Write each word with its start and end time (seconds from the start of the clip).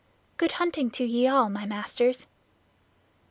Good 0.37 0.53
hunting 0.53 0.89
to 0.97 1.05
ye 1.05 1.27
all, 1.27 1.47
my 1.47 1.67
masters." 1.67 2.25